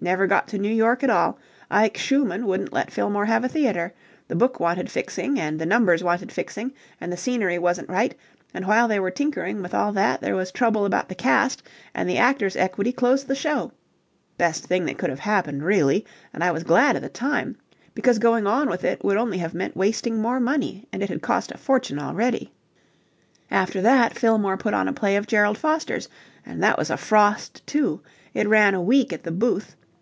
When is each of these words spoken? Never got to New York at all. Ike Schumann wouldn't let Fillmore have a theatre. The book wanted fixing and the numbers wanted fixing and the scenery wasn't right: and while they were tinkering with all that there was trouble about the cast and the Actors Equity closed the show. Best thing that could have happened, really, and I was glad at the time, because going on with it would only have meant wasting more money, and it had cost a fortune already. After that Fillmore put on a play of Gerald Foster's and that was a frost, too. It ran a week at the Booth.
Never 0.00 0.28
got 0.28 0.46
to 0.48 0.58
New 0.58 0.72
York 0.72 1.02
at 1.02 1.10
all. 1.10 1.38
Ike 1.72 1.96
Schumann 1.96 2.46
wouldn't 2.46 2.72
let 2.72 2.92
Fillmore 2.92 3.26
have 3.26 3.42
a 3.42 3.48
theatre. 3.48 3.92
The 4.28 4.36
book 4.36 4.60
wanted 4.60 4.88
fixing 4.88 5.40
and 5.40 5.58
the 5.60 5.66
numbers 5.66 6.04
wanted 6.04 6.30
fixing 6.30 6.72
and 7.00 7.12
the 7.12 7.16
scenery 7.16 7.58
wasn't 7.58 7.88
right: 7.90 8.14
and 8.54 8.64
while 8.64 8.86
they 8.86 9.00
were 9.00 9.10
tinkering 9.10 9.60
with 9.60 9.74
all 9.74 9.90
that 9.94 10.20
there 10.20 10.36
was 10.36 10.52
trouble 10.52 10.84
about 10.86 11.08
the 11.08 11.16
cast 11.16 11.64
and 11.94 12.08
the 12.08 12.16
Actors 12.16 12.54
Equity 12.54 12.92
closed 12.92 13.26
the 13.26 13.34
show. 13.34 13.72
Best 14.38 14.66
thing 14.66 14.84
that 14.84 14.98
could 14.98 15.10
have 15.10 15.18
happened, 15.18 15.64
really, 15.64 16.06
and 16.32 16.44
I 16.44 16.52
was 16.52 16.62
glad 16.62 16.94
at 16.94 17.02
the 17.02 17.08
time, 17.08 17.56
because 17.92 18.20
going 18.20 18.46
on 18.46 18.70
with 18.70 18.84
it 18.84 19.04
would 19.04 19.16
only 19.16 19.38
have 19.38 19.52
meant 19.52 19.76
wasting 19.76 20.22
more 20.22 20.38
money, 20.38 20.86
and 20.92 21.02
it 21.02 21.08
had 21.08 21.22
cost 21.22 21.50
a 21.50 21.58
fortune 21.58 21.98
already. 21.98 22.52
After 23.50 23.80
that 23.82 24.16
Fillmore 24.16 24.56
put 24.58 24.74
on 24.74 24.86
a 24.86 24.92
play 24.92 25.16
of 25.16 25.26
Gerald 25.26 25.58
Foster's 25.58 26.08
and 26.46 26.62
that 26.62 26.78
was 26.78 26.88
a 26.88 26.96
frost, 26.96 27.66
too. 27.66 28.00
It 28.32 28.46
ran 28.48 28.74
a 28.74 28.80
week 28.80 29.12
at 29.12 29.24
the 29.24 29.32
Booth. 29.32 29.74